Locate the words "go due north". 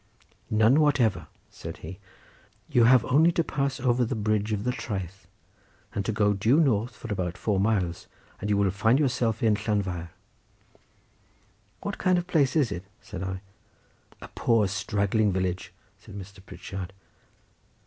6.11-6.95